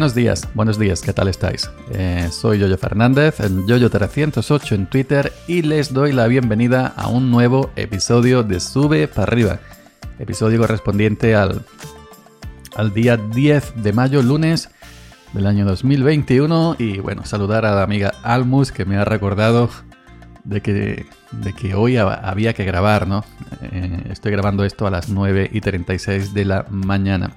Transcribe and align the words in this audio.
Buenos 0.00 0.14
días, 0.14 0.48
buenos 0.54 0.78
días, 0.78 1.02
¿qué 1.02 1.12
tal 1.12 1.28
estáis? 1.28 1.70
Eh, 1.92 2.26
soy 2.32 2.58
Yoyo 2.58 2.78
Fernández, 2.78 3.38
en 3.40 3.66
Yoyo308 3.66 4.74
en 4.74 4.86
Twitter 4.86 5.30
y 5.46 5.60
les 5.60 5.92
doy 5.92 6.12
la 6.12 6.26
bienvenida 6.26 6.94
a 6.96 7.08
un 7.08 7.30
nuevo 7.30 7.70
episodio 7.76 8.42
de 8.42 8.60
Sube 8.60 9.08
para 9.08 9.24
arriba. 9.24 9.60
Episodio 10.18 10.58
correspondiente 10.58 11.34
al, 11.34 11.66
al 12.76 12.94
día 12.94 13.18
10 13.18 13.82
de 13.82 13.92
mayo, 13.92 14.22
lunes 14.22 14.70
del 15.34 15.46
año 15.46 15.66
2021. 15.66 16.76
Y 16.78 17.00
bueno, 17.00 17.26
saludar 17.26 17.66
a 17.66 17.74
la 17.74 17.82
amiga 17.82 18.14
Almus 18.22 18.72
que 18.72 18.86
me 18.86 18.96
ha 18.96 19.04
recordado 19.04 19.68
de 20.44 20.62
que, 20.62 21.04
de 21.30 21.52
que 21.52 21.74
hoy 21.74 21.98
había 21.98 22.54
que 22.54 22.64
grabar, 22.64 23.06
¿no? 23.06 23.22
Eh, 23.60 24.04
estoy 24.08 24.32
grabando 24.32 24.64
esto 24.64 24.86
a 24.86 24.90
las 24.90 25.10
9 25.10 25.50
y 25.52 25.60
36 25.60 26.32
de 26.32 26.46
la 26.46 26.64
mañana. 26.70 27.32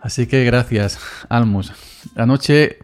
Así 0.00 0.26
que 0.26 0.44
gracias, 0.44 0.98
Almus. 1.28 1.72
Anoche, 2.16 2.78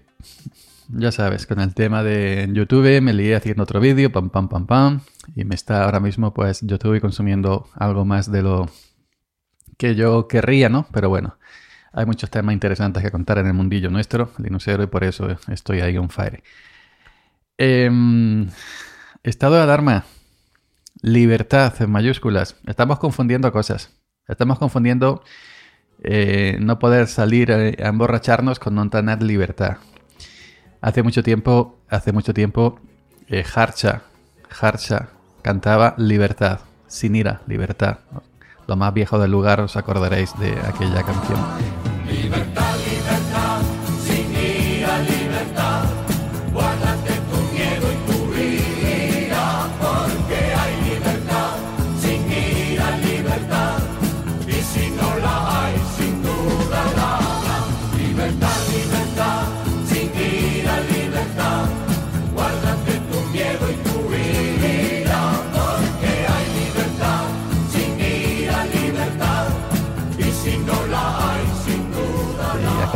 ya 0.88 1.10
sabes, 1.10 1.46
con 1.46 1.60
el 1.60 1.74
tema 1.74 2.02
de 2.02 2.46
YouTube 2.52 3.00
me 3.00 3.14
lié 3.14 3.34
haciendo 3.36 3.62
otro 3.62 3.80
vídeo, 3.80 4.12
pam, 4.12 4.28
pam, 4.28 4.48
pam, 4.48 4.66
pam. 4.66 5.00
Y 5.34 5.44
me 5.44 5.54
está 5.54 5.84
ahora 5.84 5.98
mismo, 5.98 6.34
pues, 6.34 6.60
YouTube 6.60 7.00
consumiendo 7.00 7.70
algo 7.74 8.04
más 8.04 8.30
de 8.30 8.42
lo 8.42 8.68
que 9.78 9.94
yo 9.94 10.28
querría, 10.28 10.68
¿no? 10.68 10.86
Pero 10.92 11.08
bueno, 11.08 11.38
hay 11.92 12.04
muchos 12.04 12.30
temas 12.30 12.52
interesantes 12.52 13.02
que 13.02 13.10
contar 13.10 13.38
en 13.38 13.46
el 13.46 13.54
mundillo 13.54 13.88
nuestro, 13.90 14.30
Linuxero, 14.36 14.82
y 14.82 14.86
por 14.86 15.02
eso 15.02 15.28
estoy 15.48 15.80
ahí 15.80 15.96
on 15.96 16.10
fire. 16.10 16.42
Em, 17.56 18.48
estado 19.22 19.54
de 19.56 19.62
alarma. 19.62 20.04
Libertad 21.00 21.72
en 21.80 21.90
mayúsculas. 21.90 22.56
Estamos 22.66 22.98
confundiendo 22.98 23.50
cosas. 23.52 23.90
Estamos 24.28 24.58
confundiendo 24.58 25.22
eh, 26.02 26.58
no 26.60 26.78
poder 26.78 27.06
salir 27.08 27.52
a, 27.52 27.68
emborracharnos 27.88 28.58
con 28.58 28.74
no 28.74 28.88
tener 28.88 29.22
libertad. 29.22 29.78
Hace 30.80 31.02
mucho 31.02 31.22
tiempo, 31.22 31.78
hace 31.88 32.12
mucho 32.12 32.34
tiempo, 32.34 32.78
eh, 33.28 33.44
Harcha, 33.54 34.02
Harcha 34.60 35.08
cantaba 35.42 35.94
libertad, 35.96 36.60
sin 36.86 37.16
ira, 37.16 37.42
libertad. 37.46 37.98
Lo 38.66 38.76
más 38.76 38.92
viejo 38.92 39.18
del 39.18 39.30
lugar 39.30 39.60
os 39.60 39.76
acordaréis 39.76 40.38
de 40.38 40.52
aquella 40.66 41.02
canción. 41.02 41.85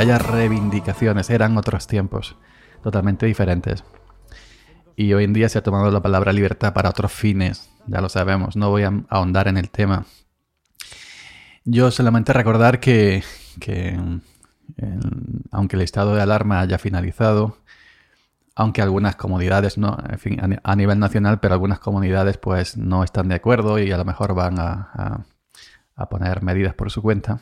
Aquellas 0.00 0.26
reivindicaciones 0.26 1.28
eran 1.28 1.58
otros 1.58 1.86
tiempos, 1.86 2.34
totalmente 2.82 3.26
diferentes. 3.26 3.84
Y 4.96 5.12
hoy 5.12 5.24
en 5.24 5.34
día 5.34 5.50
se 5.50 5.58
ha 5.58 5.62
tomado 5.62 5.90
la 5.90 6.00
palabra 6.00 6.32
libertad 6.32 6.72
para 6.72 6.88
otros 6.88 7.12
fines, 7.12 7.70
ya 7.86 8.00
lo 8.00 8.08
sabemos, 8.08 8.56
no 8.56 8.70
voy 8.70 8.84
a 8.84 8.92
ahondar 9.10 9.46
en 9.48 9.58
el 9.58 9.68
tema. 9.68 10.06
Yo 11.66 11.90
solamente 11.90 12.32
recordar 12.32 12.80
que, 12.80 13.22
aunque 15.50 15.76
el 15.76 15.82
estado 15.82 16.14
de 16.14 16.22
alarma 16.22 16.60
haya 16.60 16.78
finalizado, 16.78 17.58
aunque 18.54 18.80
algunas 18.80 19.16
comunidades, 19.16 19.76
no, 19.76 19.98
a, 20.62 20.76
nivel 20.76 20.98
nacional, 20.98 21.40
pero 21.40 21.52
algunas 21.52 21.78
comunidades 21.78 22.38
pues 22.38 22.78
no 22.78 23.04
están 23.04 23.28
de 23.28 23.34
acuerdo 23.34 23.78
y 23.78 23.92
a 23.92 23.98
lo 23.98 24.06
mejor 24.06 24.32
van 24.34 24.58
a 24.58 25.26
poner 26.08 26.42
medidas 26.42 26.72
por 26.72 26.90
su 26.90 27.02
cuenta 27.02 27.40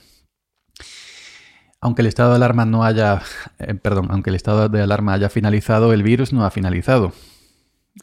aunque 1.80 2.02
el 2.02 2.08
estado 2.08 2.30
de 2.30 2.36
alarma 2.36 2.64
no 2.64 2.84
haya, 2.84 3.22
eh, 3.58 3.74
perdón, 3.74 4.08
aunque 4.10 4.30
el 4.30 4.36
estado 4.36 4.68
de 4.68 4.82
alarma 4.82 5.14
haya 5.14 5.28
finalizado, 5.28 5.92
el 5.92 6.02
virus 6.02 6.32
no 6.32 6.44
ha 6.44 6.50
finalizado. 6.50 7.12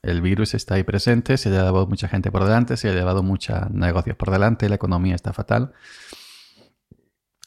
El 0.02 0.22
virus 0.22 0.54
está 0.54 0.76
ahí 0.76 0.84
presente, 0.84 1.38
se 1.38 1.50
ha 1.50 1.52
llevado 1.54 1.88
mucha 1.88 2.08
gente 2.08 2.32
por 2.32 2.44
delante, 2.44 2.76
se 2.78 2.90
ha 2.90 2.94
llevado 2.94 3.24
muchos 3.24 3.70
negocios 3.72 4.18
por 4.18 4.30
delante, 4.30 4.68
la 4.68 4.76
economía 4.76 5.16
está 5.16 5.32
fatal. 5.32 5.74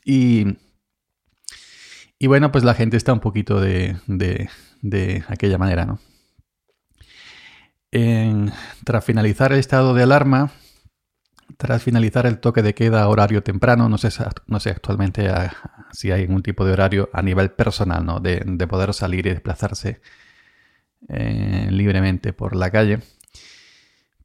Y, 0.04 0.56
y 2.18 2.26
bueno, 2.26 2.50
pues 2.50 2.64
la 2.64 2.74
gente 2.74 2.96
está 2.96 3.12
un 3.12 3.20
poquito 3.20 3.60
de, 3.60 3.98
de, 4.06 5.24
aquella 5.28 5.58
manera, 5.58 5.84
¿no? 5.84 5.98
tras 8.84 9.04
finalizar 9.04 9.52
el 9.52 9.58
estado 9.58 9.94
de 9.94 10.02
alarma, 10.02 10.50
tras 11.56 11.82
finalizar 11.82 12.26
el 12.26 12.38
toque 12.38 12.62
de 12.62 12.74
queda 12.74 13.08
horario 13.08 13.42
temprano, 13.42 13.88
no 13.88 13.98
sé, 13.98 14.10
no 14.46 14.60
sé 14.60 14.70
actualmente 14.70 15.28
ah, 15.28 15.52
si 15.92 16.10
hay 16.10 16.22
algún 16.22 16.42
tipo 16.42 16.64
de 16.64 16.72
horario 16.72 17.08
a 17.12 17.22
nivel 17.22 17.50
personal, 17.50 18.04
¿no? 18.04 18.20
De, 18.20 18.40
poder 18.68 18.92
salir 18.92 19.26
y 19.26 19.30
desplazarse 19.30 20.00
eh, 21.08 21.68
libremente 21.70 22.32
por 22.32 22.54
la 22.54 22.70
calle. 22.70 23.00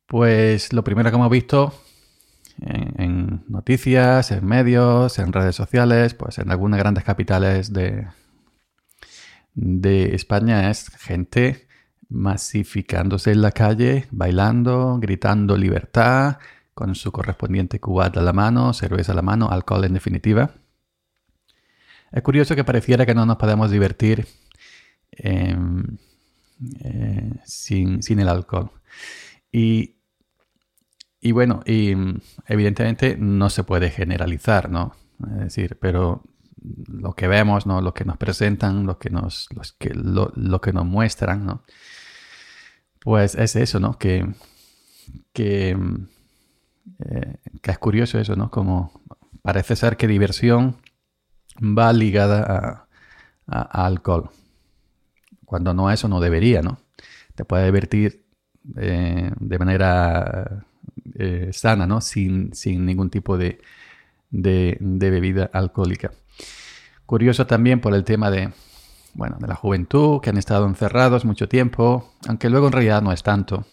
Pues 0.05 0.73
lo 0.73 0.83
primero 0.83 1.09
que 1.09 1.15
hemos 1.15 1.29
visto 1.29 1.73
en, 2.61 3.43
noticias, 3.47 4.31
en 4.31 4.45
medios, 4.45 5.17
en 5.17 5.31
redes 5.31 5.55
sociales, 5.55 6.13
pues 6.13 6.37
en 6.39 6.51
algunas 6.51 6.79
grandes 6.79 7.03
capitales 7.03 7.71
de, 7.71 8.07
de 9.55 10.13
España 10.13 10.69
es 10.69 10.89
gente 10.89 11.67
masificándose 12.09 13.31
en 13.31 13.41
la 13.41 13.51
calle, 13.51 14.07
bailando, 14.11 14.99
gritando 14.99 15.57
libertad, 15.57 16.37
con 16.73 16.95
su 16.95 17.11
correspondiente 17.11 17.79
cubata 17.79 18.19
a 18.19 18.23
la 18.23 18.33
mano, 18.33 18.73
cerveza 18.73 19.11
a 19.11 19.15
la 19.15 19.21
mano, 19.21 19.49
alcohol 19.49 19.85
en 19.85 19.93
definitiva. 19.93 20.51
Es 22.11 22.21
curioso 22.21 22.55
que 22.55 22.63
pareciera 22.63 23.05
que 23.05 23.15
no 23.15 23.25
nos 23.25 23.37
podemos 23.37 23.71
divertir 23.71 24.27
em, 25.11 25.97
eh, 26.83 27.31
sin, 27.45 28.19
el 28.19 28.27
alcohol. 28.27 28.71
Y, 29.51 29.95
y, 31.19 31.31
bueno, 31.31 31.61
y 31.65 31.93
evidentemente 32.47 33.17
no 33.17 33.49
se 33.49 33.63
puede 33.63 33.89
generalizar, 33.89 34.69
¿no? 34.69 34.95
Es 35.31 35.39
decir, 35.45 35.77
pero 35.79 36.23
lo 36.87 37.13
que 37.13 37.27
vemos, 37.27 37.65
¿no? 37.65 37.81
Lo 37.81 37.93
que 37.93 38.05
nos 38.05 38.17
presentan, 38.17 38.85
lo 38.85 38.99
que 38.99 39.09
nos, 39.09 39.49
que, 39.79 39.91
lo, 39.93 40.61
que 40.61 40.73
nos 40.73 40.85
muestran, 40.85 41.45
¿no? 41.45 41.63
Pues 42.99 43.35
es 43.35 43.55
eso, 43.55 43.79
¿no? 43.79 43.97
Que, 43.97 44.33
que 45.33 45.77
eh, 46.99 47.37
que 47.61 47.71
es 47.71 47.77
curioso 47.77 48.19
eso, 48.19 48.35
¿no? 48.35 48.49
Como 48.51 49.01
parece 49.41 49.75
ser 49.75 49.97
que 49.97 50.07
diversión 50.07 50.77
va 51.57 51.93
ligada 51.93 52.87
a, 53.47 53.85
alcohol. 53.85 54.29
Cuando 55.45 55.73
no 55.73 55.91
eso 55.91 56.07
no 56.07 56.19
debería, 56.19 56.61
¿no? 56.61 56.79
Te 57.35 57.45
puede 57.45 57.65
divertir 57.65 58.25
eh, 58.77 59.31
de 59.37 59.59
manera 59.59 60.65
eh, 61.15 61.49
sana, 61.51 61.85
¿no? 61.85 62.01
Sin, 62.01 62.51
ningún 62.65 63.09
tipo 63.09 63.37
de, 63.37 63.59
de, 64.29 64.77
bebida 64.79 65.49
alcohólica. 65.53 66.11
Curioso 67.05 67.45
también 67.45 67.81
por 67.81 67.93
el 67.93 68.03
tema 68.03 68.31
de, 68.31 68.51
bueno, 69.13 69.37
de 69.39 69.47
la 69.47 69.55
juventud, 69.55 70.21
que 70.21 70.29
han 70.29 70.37
estado 70.37 70.65
encerrados 70.65 71.25
mucho 71.25 71.49
tiempo, 71.49 72.13
aunque 72.27 72.49
luego 72.49 72.67
en 72.67 72.73
realidad 72.73 73.01
no 73.01 73.11
es 73.11 73.23
tanto, 73.23 73.65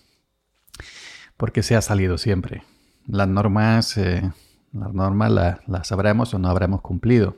porque 1.36 1.62
se 1.62 1.76
ha 1.76 1.80
salido 1.80 2.18
siempre 2.18 2.64
las 3.10 3.28
normas, 3.28 3.96
eh, 3.96 4.30
las 4.72 4.92
normas 4.92 5.60
las, 5.66 5.92
habremos 5.92 6.32
o 6.34 6.38
no 6.38 6.48
habremos 6.48 6.80
cumplido. 6.80 7.36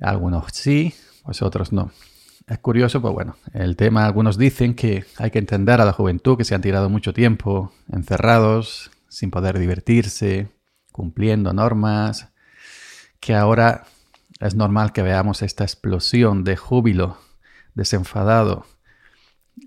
Algunos 0.00 0.46
sí, 0.52 0.94
pues 1.24 1.42
otros 1.42 1.72
no. 1.72 1.90
Es 2.48 2.58
curioso, 2.58 3.00
pues 3.00 3.14
bueno, 3.14 3.36
el 3.52 3.76
tema, 3.76 4.04
algunos 4.04 4.36
dicen 4.36 4.74
que 4.74 5.04
hay 5.16 5.30
que 5.30 5.38
entender 5.38 5.80
a 5.80 5.84
la 5.84 5.92
juventud 5.92 6.36
que 6.36 6.44
se 6.44 6.54
han 6.54 6.60
tirado 6.60 6.90
mucho 6.90 7.12
tiempo 7.12 7.72
encerrados, 7.90 8.90
sin 9.08 9.30
poder 9.30 9.58
divertirse, 9.58 10.48
cumpliendo 10.90 11.52
normas, 11.52 12.32
que 13.20 13.34
ahora 13.36 13.84
es 14.40 14.56
normal 14.56 14.92
que 14.92 15.02
veamos 15.02 15.42
esta 15.42 15.62
explosión 15.62 16.42
de 16.42 16.56
júbilo 16.56 17.16
desenfadado 17.74 18.66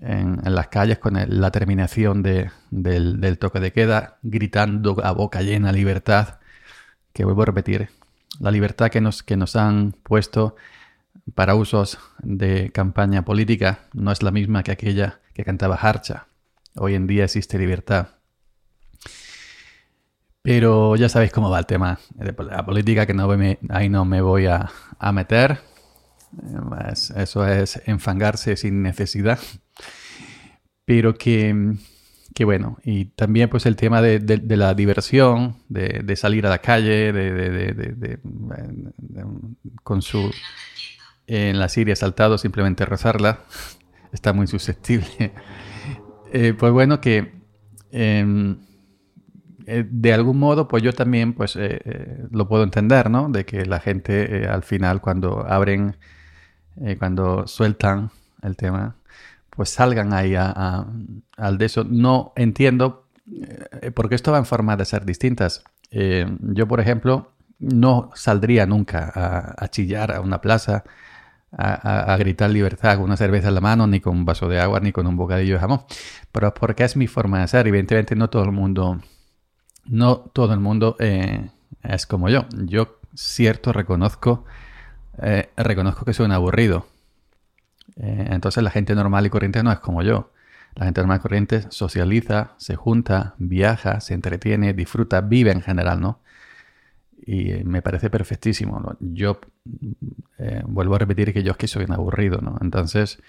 en, 0.02 0.42
las 0.44 0.68
calles 0.68 1.00
con 1.00 1.18
la 1.28 1.52
terminación 1.52 2.24
del, 2.24 3.38
toque 3.40 3.60
de 3.60 3.72
queda, 3.72 4.18
gritando 4.24 4.98
a 5.04 5.12
boca 5.12 5.42
llena 5.42 5.72
libertad, 5.72 6.40
que 7.14 7.26
vuelvo 7.26 7.44
a 7.44 7.46
repetir, 7.46 7.90
la 8.40 8.52
libertad 8.52 8.90
que 8.90 9.02
nos, 9.02 9.24
que 9.24 9.38
nos 9.38 9.56
han 9.56 9.94
puesto 10.04 10.56
para 11.34 11.56
usos 11.56 11.98
de 12.20 12.72
campaña 12.72 13.24
política 13.24 13.80
no 13.94 14.12
es 14.12 14.22
la 14.22 14.32
misma 14.32 14.64
que 14.64 14.72
aquella 14.72 15.22
que 15.34 15.44
cantaba 15.44 15.76
Harcha. 15.76 16.28
Hoy 16.76 16.96
en 16.96 17.08
día 17.08 17.24
existe 17.24 17.58
libertad. 17.58 18.10
Pero 20.42 20.96
ya 20.96 21.10
sabéis 21.10 21.32
cómo 21.32 21.50
va 21.50 21.58
el 21.58 21.66
tema 21.66 22.00
de 22.14 22.36
la 22.44 22.64
política, 22.64 23.08
que 23.08 23.16
no 23.16 23.28
ahí 23.70 23.90
no 23.90 24.06
me 24.06 24.22
voy 24.22 24.46
a, 24.46 24.70
meter. 25.12 25.60
eso 27.16 27.48
es 27.48 27.82
enfangarse 27.88 28.56
sin 28.56 28.84
necesidad. 28.84 29.40
Pero 30.86 31.16
que, 31.16 31.76
bueno, 32.44 32.78
y 32.84 33.06
también 33.06 33.50
pues 33.50 33.66
el 33.66 33.76
tema 33.76 34.02
de, 34.02 34.42
la 34.56 34.74
diversión, 34.74 35.58
de, 35.68 36.16
salir 36.16 36.46
a 36.46 36.50
la 36.50 36.60
calle, 36.60 37.12
de, 37.12 38.20
con 39.84 40.02
su 40.02 40.32
en 41.28 41.60
la 41.60 41.70
Siria 41.70 41.96
saltado 41.96 42.38
simplemente 42.38 42.86
rezarla, 42.86 43.40
está 44.14 44.34
muy 44.34 44.48
susceptible. 44.48 45.34
Eh, 46.38 46.54
pues 46.58 46.74
bueno, 46.74 47.00
que 47.00 47.32
em, 47.92 48.58
eh, 49.68 49.86
de 49.90 50.14
algún 50.14 50.38
modo, 50.38 50.68
pues 50.68 50.84
yo 50.84 50.92
también 50.92 51.32
pues 51.32 51.56
eh, 51.56 52.26
lo 52.32 52.50
puedo 52.50 52.64
entender, 52.64 53.10
¿no? 53.10 53.30
De 53.30 53.46
que 53.46 53.66
la 53.66 53.80
gente 53.80 54.46
al 54.46 54.64
final 54.64 55.00
cuando 55.00 55.46
abren, 55.48 55.96
cuando 57.00 57.48
sueltan 57.48 58.10
el 58.42 58.58
tema, 58.58 58.98
pues 59.56 59.70
salgan 59.70 60.14
ahí 60.14 60.36
al 60.36 61.58
de 61.58 61.66
eso. 61.66 61.84
No 61.84 62.34
entiendo, 62.36 63.08
porque 63.96 64.16
esto 64.16 64.32
va 64.32 64.38
en 64.38 64.46
forma 64.46 64.78
de 64.78 64.86
ser 64.86 65.06
distintas. 65.06 65.64
yo, 65.92 66.68
por 66.68 66.80
ejemplo, 66.80 67.32
no 67.60 68.12
saldría 68.16 68.66
nunca 68.66 69.56
a 69.58 69.68
chillar 69.70 70.14
a 70.14 70.22
una 70.22 70.42
plaza 70.42 70.84
a, 71.58 72.16
gritar 72.18 72.50
libertad 72.50 72.96
con 72.96 73.06
una 73.06 73.18
cerveza 73.18 73.48
en 73.50 73.56
la 73.56 73.62
mano, 73.62 73.88
ni 73.88 74.00
con 74.00 74.18
un 74.18 74.26
vaso 74.26 74.48
de 74.48 74.60
agua, 74.60 74.80
ni 74.80 74.92
con 74.92 75.08
un 75.08 75.16
bocadillo 75.16 75.56
de 75.56 75.60
jamón. 75.60 75.82
Pero 76.32 76.54
porque 76.54 76.84
es 76.84 76.96
mi 76.96 77.08
forma 77.08 77.42
de 77.42 77.48
ser. 77.48 77.68
Evidentemente 77.68 78.16
no 78.16 78.30
todo 78.30 78.44
el 78.44 78.52
mundo, 78.52 79.00
no 79.86 80.18
todo 80.18 80.54
el 80.54 80.60
mundo 80.60 80.96
eh, 81.00 81.50
es 81.84 82.06
como 82.06 82.30
yo. 82.30 82.46
Yo 82.66 83.00
cierto 83.14 83.72
reconozco, 83.72 84.46
eh, 85.22 85.50
reconozco 85.58 86.06
que 86.06 86.14
soy 86.14 86.26
un 86.26 86.34
aburrido. 86.34 86.88
Eh, 87.98 88.28
entonces 88.32 88.64
la 88.64 88.72
gente 88.72 88.96
normal 88.96 89.26
y 89.26 89.30
corriente 89.30 89.64
no 89.64 89.72
es 89.72 89.80
como 89.80 90.02
yo. 90.04 90.32
La 90.76 90.86
gente 90.86 91.02
normal 91.02 91.20
y 91.20 91.22
corriente 91.22 91.64
socializa, 91.70 92.54
se 92.58 92.76
junta, 92.76 93.36
viaja, 93.38 94.02
se 94.02 94.14
entretiene, 94.14 94.74
disfruta, 94.74 95.22
vive 95.22 95.52
en 95.52 95.62
general, 95.62 96.02
¿no? 96.02 96.20
y 97.26 97.64
me 97.64 97.82
parece 97.82 98.10
perfectísimo. 98.10 98.96
Yo 99.00 99.40
eh, 100.38 100.62
vuelvo 100.68 100.96
a 100.96 101.00
repetir 101.00 101.34
que 101.34 101.44
yo 101.44 101.52
es 101.52 101.58
que 101.58 101.68
soy 101.68 101.86
un 101.86 101.94
aburrido, 101.94 102.40
¿no? 102.42 102.58
Entonces, 102.62 103.22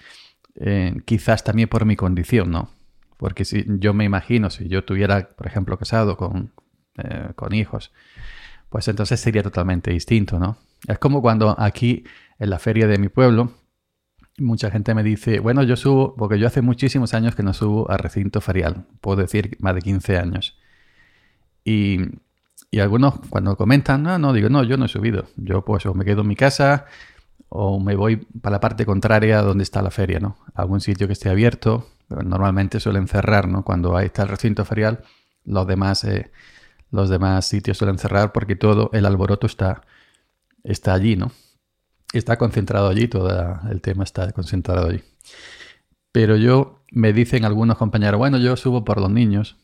eh, 0.55 0.95
quizás 1.05 1.43
también 1.43 1.67
por 1.67 1.85
mi 1.85 1.95
condición, 1.95 2.51
¿no? 2.51 2.69
Porque 3.17 3.43
si 3.43 3.65
yo 3.79 3.93
me 3.93 4.03
imagino, 4.03 4.49
si 4.51 4.67
yo 4.67 4.83
tuviera, 4.83 5.29
por 5.29 5.47
ejemplo, 5.47 5.77
casado 5.77 6.15
con, 6.15 6.51
eh, 6.97 7.31
con 7.35 7.53
hijos, 7.55 7.91
pues 8.69 8.87
entonces 8.87 9.19
sería 9.19 9.41
totalmente 9.41 9.91
distinto, 9.91 10.37
¿no? 10.37 10.57
Es 10.87 10.99
como 10.99 11.21
cuando 11.21 11.55
aquí 11.59 12.03
en 12.37 12.51
la 12.51 12.59
feria 12.59 12.87
de 12.87 12.99
mi 12.99 13.09
pueblo, 13.09 13.51
mucha 14.37 14.71
gente 14.71 14.93
me 14.93 15.03
dice, 15.03 15.39
bueno, 15.39 15.63
yo 15.63 15.75
subo, 15.75 16.15
porque 16.15 16.39
yo 16.39 16.47
hace 16.47 16.61
muchísimos 16.61 17.13
años 17.13 17.35
que 17.35 17.43
no 17.43 17.53
subo 17.53 17.89
a 17.91 17.97
recinto 17.97 18.41
ferial, 18.41 18.85
puedo 19.01 19.21
decir 19.21 19.57
más 19.59 19.75
de 19.75 19.81
15 19.81 20.17
años. 20.17 20.57
Y 21.63 21.99
y 22.69 22.79
algunos 22.79 23.15
cuando 23.29 23.55
comentan, 23.55 24.03
no, 24.03 24.19
no, 24.19 24.33
digo, 24.33 24.49
no, 24.49 24.63
yo 24.63 24.77
no 24.77 24.85
he 24.85 24.89
subido. 24.89 25.27
Yo 25.37 25.63
pues 25.63 25.85
o 25.85 25.93
me 25.93 26.05
quedo 26.05 26.21
en 26.21 26.27
mi 26.27 26.35
casa 26.35 26.85
o 27.49 27.79
me 27.79 27.95
voy 27.95 28.17
para 28.17 28.55
la 28.55 28.59
parte 28.59 28.85
contraria 28.85 29.41
donde 29.41 29.63
está 29.63 29.81
la 29.81 29.91
feria, 29.91 30.19
¿no? 30.19 30.37
algún 30.53 30.81
sitio 30.81 31.07
que 31.07 31.13
esté 31.13 31.29
abierto. 31.29 31.87
Normalmente 32.09 32.79
suelen 32.79 33.07
cerrar, 33.07 33.47
¿no? 33.49 33.63
Cuando 33.63 33.97
ahí 33.97 34.05
está 34.05 34.23
el 34.23 34.29
recinto 34.29 34.63
ferial, 34.63 35.03
los 35.43 35.67
demás, 35.67 36.03
eh, 36.05 36.31
los 36.91 37.09
demás 37.09 37.45
sitios 37.45 37.77
suelen 37.77 37.97
cerrar 37.97 38.31
porque 38.31 38.55
todo 38.55 38.89
el 38.93 39.05
alboroto 39.05 39.45
está, 39.45 39.81
está 40.63 40.93
allí, 40.93 41.15
¿no? 41.17 41.31
Está 42.13 42.37
concentrado 42.37 42.87
allí, 42.87 43.07
todo 43.07 43.59
el 43.69 43.81
tema 43.81 44.03
está 44.03 44.31
concentrado 44.31 44.87
allí. 44.87 45.03
Pero 46.11 46.37
yo, 46.37 46.83
me 46.91 47.13
dicen 47.13 47.45
algunos 47.45 47.77
compañeros, 47.77 48.17
bueno, 48.17 48.37
yo 48.37 48.55
subo 48.55 48.85
por 48.85 48.99
los 48.99 49.11
niños. 49.11 49.57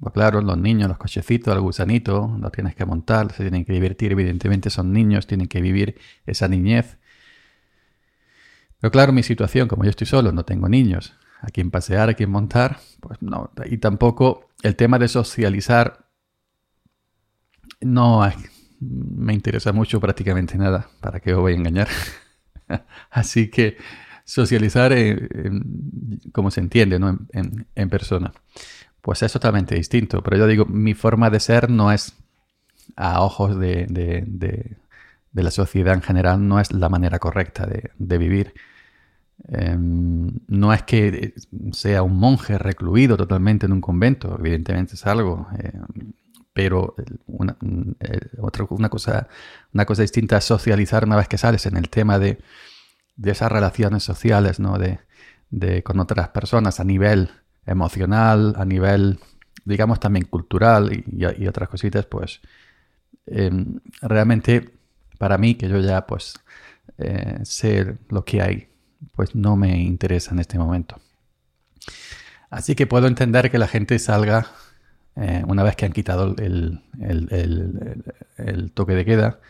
Pues 0.00 0.14
claro, 0.14 0.40
los 0.40 0.56
niños, 0.56 0.88
los 0.88 0.98
cochecitos, 0.98 1.54
el 1.54 1.60
gusanito, 1.60 2.36
lo 2.40 2.50
tienes 2.50 2.74
que 2.74 2.84
montar, 2.84 3.32
se 3.32 3.42
tienen 3.42 3.64
que 3.64 3.72
divertir, 3.72 4.12
evidentemente 4.12 4.70
son 4.70 4.92
niños, 4.92 5.26
tienen 5.26 5.48
que 5.48 5.60
vivir 5.60 5.98
esa 6.24 6.48
niñez. 6.48 6.98
Pero 8.80 8.90
claro, 8.92 9.12
mi 9.12 9.22
situación, 9.22 9.66
como 9.68 9.84
yo 9.84 9.90
estoy 9.90 10.06
solo, 10.06 10.32
no 10.32 10.44
tengo 10.44 10.68
niños, 10.68 11.14
a 11.40 11.48
quien 11.48 11.70
pasear, 11.70 12.08
a 12.08 12.14
quien 12.14 12.30
montar, 12.30 12.78
pues 13.00 13.20
no. 13.20 13.50
Y 13.66 13.78
tampoco 13.78 14.48
el 14.62 14.76
tema 14.76 14.98
de 14.98 15.08
socializar 15.08 16.08
no 17.80 18.22
me 18.80 19.34
interesa 19.34 19.72
mucho 19.72 20.00
prácticamente 20.00 20.56
nada, 20.58 20.88
para 21.00 21.20
qué 21.20 21.34
os 21.34 21.40
voy 21.40 21.52
a 21.52 21.56
engañar. 21.56 21.88
Así 23.10 23.48
que 23.48 23.76
socializar, 24.24 24.92
como 26.32 26.50
se 26.50 26.60
entiende, 26.60 26.98
¿no? 26.98 27.18
en 27.32 27.90
persona 27.90 28.32
pues 29.08 29.22
es 29.22 29.32
totalmente 29.32 29.74
distinto. 29.74 30.22
Pero 30.22 30.36
yo 30.36 30.46
digo, 30.46 30.64
mi 30.66 30.92
forma 30.92 31.30
de 31.30 31.40
ser 31.40 31.70
no 31.70 31.92
es 31.92 32.14
a 32.94 33.22
ojos 33.22 33.58
de, 33.58 33.86
de, 33.88 34.76
la 35.32 35.50
sociedad 35.50 35.94
en 35.94 36.02
general, 36.02 36.46
no 36.46 36.60
es 36.60 36.72
la 36.72 36.90
manera 36.90 37.18
correcta 37.18 37.66
de, 37.66 38.18
vivir. 38.18 38.52
Em, 39.48 40.30
no 40.48 40.74
es 40.74 40.82
que 40.82 41.32
sea 41.72 42.02
un 42.02 42.18
monje 42.18 42.58
recluido 42.58 43.16
totalmente 43.16 43.64
en 43.64 43.72
un 43.72 43.80
convento, 43.80 44.36
evidentemente 44.38 44.94
es 44.94 45.06
algo, 45.06 45.48
em, 45.58 46.12
pero 46.58 46.96
una, 47.28 47.56
eh, 48.00 48.18
otra, 48.40 48.66
una, 48.70 48.88
cosa, 48.88 49.28
una 49.72 49.84
cosa 49.86 50.02
distinta 50.02 50.38
es 50.38 50.44
socializar 50.44 51.04
una 51.04 51.14
vez 51.14 51.28
que 51.28 51.38
sales 51.38 51.66
en 51.66 51.76
el 51.76 51.88
tema 51.88 52.18
de, 52.18 52.40
esas 53.22 53.52
relaciones 53.52 54.02
sociales, 54.02 54.58
¿no? 54.58 54.76
de, 54.76 55.82
con 55.84 56.00
otras 56.00 56.30
personas 56.30 56.80
a 56.80 56.84
nivel 56.84 57.30
emocional, 57.64 58.54
a 58.56 58.64
nivel, 58.64 59.20
digamos, 59.64 60.00
también 60.00 60.24
cultural 60.24 60.90
y, 60.92 61.46
otras 61.46 61.68
cositas, 61.68 62.06
pues 62.06 62.40
em, 63.26 63.78
realmente 64.02 64.68
para 65.16 65.38
mí, 65.38 65.54
que 65.54 65.68
yo 65.68 65.78
ya 65.78 66.08
pues 66.08 66.40
eh, 66.98 67.38
sé 67.44 67.98
lo 68.08 68.24
que 68.24 68.42
hay, 68.42 68.68
pues 69.14 69.36
no 69.36 69.54
me 69.54 69.80
interesa 69.80 70.32
en 70.32 70.40
este 70.40 70.58
momento. 70.58 70.96
Así 72.50 72.74
que 72.74 72.88
puedo 72.88 73.06
entender 73.06 73.48
que 73.48 73.58
la 73.58 73.68
gente 73.68 73.96
salga 74.00 74.48
eh, 75.20 75.42
una 75.46 75.62
vez 75.62 75.74
que 75.74 75.84
han 75.84 75.92
quitado 75.92 76.34
el, 76.38 76.82
el, 77.00 78.72
toque 78.72 78.94
de 78.94 79.04
queda, 79.04 79.40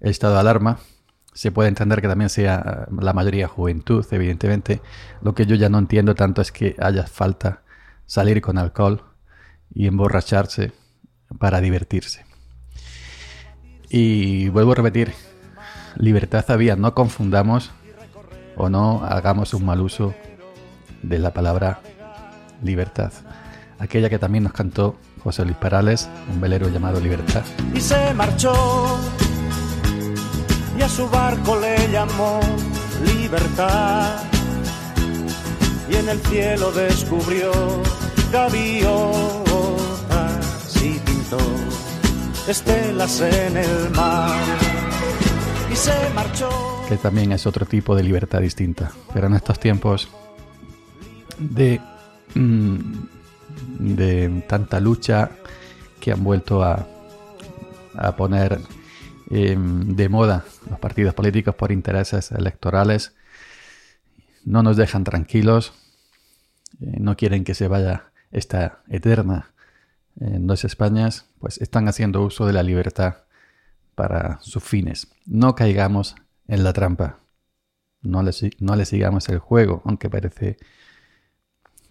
el 0.00 0.10
estado 0.10 0.34
de 0.34 0.40
alarma. 0.40 0.78
Se 1.32 1.52
puede 1.52 1.68
entender 1.68 2.00
que 2.00 2.08
también 2.08 2.30
sea 2.30 2.88
la 2.90 3.12
mayoría 3.12 3.46
juventud, 3.46 4.04
evidentemente. 4.10 4.80
Lo 5.22 5.34
que 5.34 5.46
yo 5.46 5.56
ya 5.56 5.68
no 5.68 5.78
entiendo 5.78 6.14
tanto 6.14 6.42
es 6.42 6.50
que 6.50 6.74
haya 6.80 7.06
falta 7.06 7.62
salir 8.06 8.40
con 8.40 8.58
alcohol 8.58 9.04
y 9.72 9.86
emborracharse 9.86 10.72
para 11.38 11.60
divertirse. 11.60 12.24
Y 13.88 14.48
vuelvo 14.48 14.72
a 14.72 14.76
repetir, 14.76 15.12
libertad 15.96 16.44
había, 16.50 16.76
no 16.76 16.94
confundamos 16.94 17.70
o 18.56 18.68
no 18.68 19.04
hagamos 19.04 19.54
un 19.54 19.66
mal 19.66 19.80
uso 19.80 20.14
de 21.02 21.18
la 21.18 21.32
palabra 21.32 21.80
libertad, 22.62 23.12
aquella 23.78 24.10
que 24.10 24.18
también 24.18 24.44
nos 24.44 24.52
cantó 24.52 24.98
José 25.22 25.44
Luis 25.44 25.56
Parales, 25.56 26.08
un 26.32 26.40
velero 26.40 26.68
llamado 26.68 27.00
Libertad. 27.00 27.42
Y 27.74 27.80
se 27.80 28.14
marchó 28.14 28.98
y 30.78 30.82
a 30.82 30.88
su 30.88 31.08
barco 31.08 31.58
le 31.60 31.90
llamó 31.90 32.40
Libertad 33.04 34.22
y 35.90 35.96
en 35.96 36.08
el 36.08 36.20
cielo 36.20 36.70
descubrió 36.72 37.50
gaviotas 38.32 38.86
y 40.82 40.98
pintó 41.00 41.38
estelas 42.46 43.20
en 43.20 43.56
el 43.56 43.90
mar 43.90 44.40
y 45.70 45.76
se 45.76 45.92
marchó. 46.14 46.48
Que 46.88 46.96
también 46.96 47.32
es 47.32 47.46
otro 47.46 47.66
tipo 47.66 47.94
de 47.94 48.02
libertad 48.02 48.40
distinta, 48.40 48.92
pero 49.12 49.26
en 49.26 49.34
estos 49.34 49.58
tiempos 49.58 50.08
de, 51.38 51.80
mm, 52.34 52.94
de 53.78 54.42
tanta 54.48 54.80
lucha 54.80 55.30
que 56.00 56.12
han 56.12 56.24
vuelto 56.24 56.62
a, 56.62 56.86
a 57.94 58.16
poner 58.16 58.60
em, 59.30 59.94
de 59.94 60.08
moda 60.08 60.44
los 60.68 60.78
partidos 60.78 61.14
políticos 61.14 61.54
por 61.54 61.72
intereses 61.72 62.32
electorales, 62.32 63.14
no 64.44 64.62
nos 64.62 64.76
dejan 64.76 65.04
tranquilos, 65.04 65.72
eh, 66.80 66.96
no 66.98 67.16
quieren 67.16 67.44
que 67.44 67.54
se 67.54 67.68
vaya 67.68 68.10
esta 68.30 68.82
eterna 68.88 69.52
en 70.18 70.46
dos 70.46 70.64
Españas, 70.64 71.26
pues 71.38 71.58
están 71.58 71.88
haciendo 71.88 72.22
uso 72.22 72.46
de 72.46 72.52
la 72.52 72.62
libertad 72.62 73.24
para 73.94 74.38
sus 74.40 74.62
fines. 74.62 75.08
No 75.26 75.54
caigamos 75.54 76.16
en 76.48 76.64
la 76.64 76.72
trampa. 76.72 77.20
No 78.02 78.22
le, 78.22 78.32
no 78.58 78.76
le 78.76 78.84
sigamos 78.86 79.28
el 79.28 79.38
juego, 79.38 79.82
aunque 79.84 80.08
parece 80.08 80.58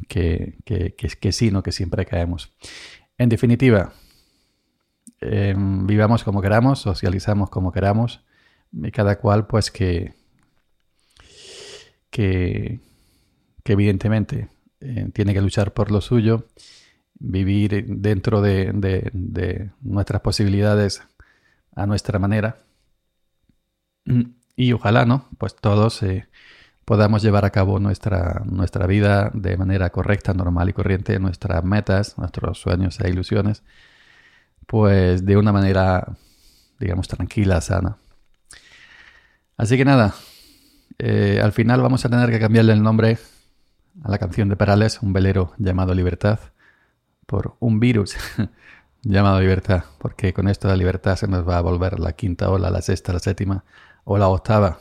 que, 0.08 0.58
que, 0.66 0.96
que, 0.96 1.08
que 1.10 1.32
sí, 1.32 1.52
no 1.52 1.64
que 1.64 1.72
siempre 1.72 2.06
caemos. 2.06 2.52
En 3.18 3.30
definitiva, 3.30 3.94
em, 5.22 5.86
vivamos 5.86 6.24
como 6.24 6.42
queramos, 6.42 6.80
socializamos 6.80 7.50
como 7.50 7.72
queramos, 7.72 8.24
y 8.72 8.92
cada 8.92 9.18
cual 9.20 9.48
pues 9.48 9.72
que, 9.72 10.14
que, 12.10 12.80
evidentemente 13.66 14.48
eh, 14.80 15.10
tiene 15.14 15.34
que 15.34 15.42
luchar 15.42 15.74
por 15.74 15.92
lo 15.92 16.02
suyo, 16.02 16.48
vivir 17.20 17.86
dentro 17.88 18.42
de, 18.42 19.72
nuestras 19.82 20.22
posibilidades 20.22 21.04
a 21.76 21.86
nuestra 21.86 22.20
manera. 22.20 22.58
Y 24.56 24.74
ojalá, 24.74 25.06
¿no? 25.06 25.28
Pues 25.38 25.56
todos 25.56 26.02
eh, 26.04 26.28
podamos 26.90 27.22
llevar 27.22 27.46
a 27.46 27.52
cabo 27.52 27.78
nuestra, 27.78 28.42
nuestra 28.46 28.88
vida 28.88 29.30
de 29.36 29.56
manera 29.58 29.92
correcta, 29.92 30.34
normal 30.34 30.70
y 30.70 30.74
corriente, 30.74 31.20
nuestras 31.20 31.64
metas, 31.64 32.18
nuestros 32.18 32.60
sueños 32.60 33.00
e 33.00 33.08
ilusiones, 33.08 33.62
pues 34.66 35.24
de 35.24 35.38
una 35.38 35.52
manera, 35.52 36.16
digamos, 36.80 37.08
tranquila, 37.08 37.62
sana. 37.62 37.98
Así 39.56 39.78
que 39.78 39.86
nada, 39.86 40.16
eh, 40.98 41.40
al 41.44 41.52
final 41.52 41.80
vamos 41.80 42.04
a 42.06 42.10
tener 42.10 42.32
que 42.32 42.40
cambiarle 42.40 42.74
el 42.74 42.82
nombre 42.82 43.20
a 44.04 44.10
la 44.10 44.18
canción 44.18 44.50
de 44.50 44.56
Perales, 44.56 45.04
un 45.04 45.14
velero 45.14 45.54
llamado 45.60 45.94
Libertad, 45.94 46.40
por 47.28 47.56
un 47.60 47.80
virus 47.80 48.16
llamado 49.04 49.40
Libertad, 49.40 49.84
porque 50.00 50.34
con 50.34 50.48
esto 50.48 50.68
la 50.68 50.76
libertad 50.76 51.18
se 51.18 51.28
nos 51.28 51.48
va 51.48 51.60
a 51.60 51.62
volver 51.62 52.00
la 52.00 52.14
quinta 52.14 52.50
ola, 52.50 52.72
la 52.72 52.82
sexta, 52.82 53.14
la 53.14 53.20
séptima 53.20 53.64
o 54.06 54.18
la 54.18 54.28
octava 54.28 54.80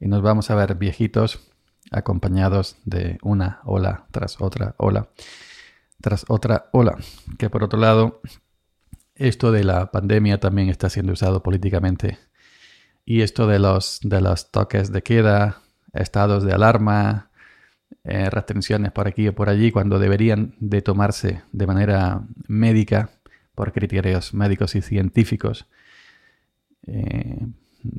y 0.00 0.08
nos 0.08 0.22
vamos 0.22 0.50
a 0.50 0.54
ver 0.54 0.74
viejitos 0.74 1.50
acompañados 1.90 2.76
de 2.84 3.18
una 3.22 3.60
ola 3.64 4.06
tras 4.10 4.40
otra 4.40 4.74
ola 4.78 5.08
tras 6.00 6.24
otra 6.28 6.68
ola. 6.72 6.96
Que 7.38 7.50
por 7.50 7.64
otro 7.64 7.78
lado, 7.78 8.20
esto 9.14 9.52
de 9.52 9.64
la 9.64 9.90
pandemia 9.90 10.38
también 10.40 10.68
está 10.68 10.90
siendo 10.90 11.12
usado 11.12 11.42
políticamente. 11.42 12.18
Y 13.04 13.22
esto 13.22 13.46
de 13.46 13.58
los, 13.58 14.00
de 14.02 14.20
los 14.20 14.50
toques 14.50 14.92
de 14.92 15.02
queda, 15.02 15.62
estados 15.92 16.42
de 16.44 16.52
alarma, 16.52 17.30
eh, 18.04 18.30
restricciones 18.30 18.92
por 18.92 19.06
aquí 19.06 19.28
o 19.28 19.34
por 19.34 19.48
allí, 19.48 19.70
cuando 19.70 19.98
deberían 19.98 20.54
de 20.58 20.82
tomarse 20.82 21.42
de 21.52 21.66
manera 21.66 22.22
médica, 22.48 23.10
por 23.54 23.72
criterios 23.72 24.34
médicos 24.34 24.74
y 24.74 24.82
científicos, 24.82 25.66
eh, 26.86 27.46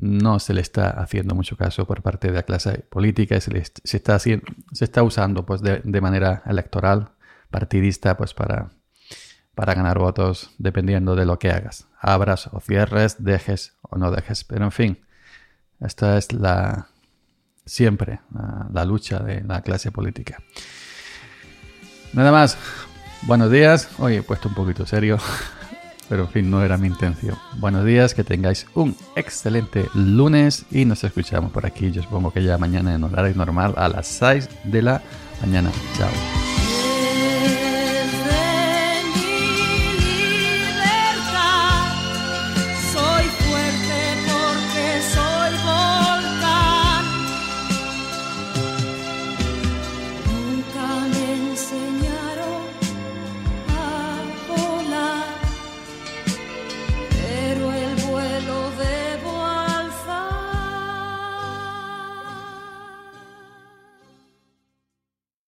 no 0.00 0.38
se 0.38 0.54
le 0.54 0.60
está 0.60 0.90
haciendo 0.90 1.34
mucho 1.34 1.56
caso 1.56 1.86
por 1.86 2.02
parte 2.02 2.28
de 2.28 2.34
la 2.34 2.42
clase 2.42 2.84
política, 2.88 3.40
se, 3.40 3.64
se, 3.84 3.96
está, 3.96 4.18
se 4.18 4.40
está 4.80 5.02
usando 5.02 5.46
pues, 5.46 5.62
de, 5.62 6.00
manera 6.00 6.42
electoral, 6.46 7.10
partidista, 7.50 8.16
pues 8.16 8.34
para, 8.34 8.70
para 9.54 9.74
ganar 9.74 9.98
votos 9.98 10.54
dependiendo 10.58 11.16
de 11.16 11.26
lo 11.26 11.38
que 11.38 11.50
hagas. 11.50 11.88
Abras 12.00 12.48
o 12.52 12.60
cierres, 12.60 13.22
dejes 13.22 13.76
o 13.82 13.96
no 13.96 14.10
dejes. 14.10 14.44
Pero 14.44 14.64
en 14.64 14.72
fin, 14.72 14.98
esta 15.80 16.18
es 16.18 16.32
la 16.32 16.88
siempre 17.64 18.20
la, 18.32 18.68
la 18.72 18.84
lucha 18.84 19.18
de 19.18 19.42
la 19.42 19.62
clase 19.62 19.92
política. 19.92 20.38
Nada 22.12 22.32
más. 22.32 22.56
Buenos 23.22 23.50
días. 23.50 23.88
Hoy 23.98 24.16
he 24.16 24.22
puesto 24.22 24.48
un 24.48 24.54
poquito 24.54 24.86
serio. 24.86 25.18
Pero 26.08 26.22
en 26.22 26.28
fin, 26.28 26.50
no 26.50 26.62
era 26.62 26.78
mi 26.78 26.86
intención. 26.86 27.36
Buenos 27.58 27.84
días, 27.84 28.14
que 28.14 28.24
tengáis 28.24 28.66
un 28.74 28.96
excelente 29.14 29.88
lunes 29.94 30.64
y 30.70 30.84
nos 30.84 31.04
escuchamos 31.04 31.52
por 31.52 31.66
aquí. 31.66 31.90
Yo 31.90 32.02
supongo 32.02 32.30
que 32.32 32.42
ya 32.42 32.56
mañana 32.56 32.94
en 32.94 33.04
horario 33.04 33.34
normal 33.34 33.74
a 33.76 33.88
las 33.88 34.06
6 34.06 34.48
de 34.64 34.82
la 34.82 35.02
mañana. 35.42 35.70
Chao. 35.96 36.47